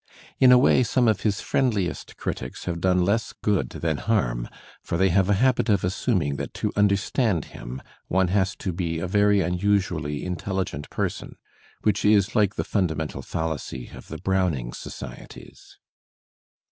In 0.39 0.51
a 0.51 0.57
way 0.57 0.81
some 0.81 1.07
of 1.07 1.21
his 1.21 1.41
friendUest 1.41 2.17
critics 2.17 2.65
have 2.65 2.81
done 2.81 3.05
less 3.05 3.35
good 3.43 3.69
than 3.69 3.97
harm, 3.97 4.49
for 4.81 4.97
they 4.97 5.09
have 5.09 5.29
a 5.29 5.35
habit 5.35 5.69
of 5.69 5.83
assuming 5.83 6.37
that 6.37 6.55
to 6.55 6.71
under 6.75 6.97
stand 6.97 7.45
him 7.53 7.83
one 8.07 8.29
has 8.29 8.55
to 8.55 8.71
be 8.73 8.97
a 8.99 9.07
veiy 9.07 9.45
unusually 9.45 10.25
intelligent 10.25 10.89
person,} 10.89 11.35
which 11.83 12.03
is 12.03 12.33
like 12.35 12.55
the 12.55 12.63
fundamental 12.63 13.21
fallacy 13.21 13.89
of 13.93 14.07
the 14.07 14.17
BrowningX 14.17 14.73
societies. 14.77 15.77